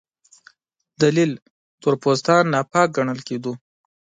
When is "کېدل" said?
3.27-3.55